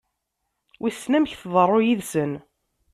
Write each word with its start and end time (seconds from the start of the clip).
Wissen 0.81 1.17
amek 1.17 1.31
teḍru 1.41 1.79
yid-sen? 1.83 2.31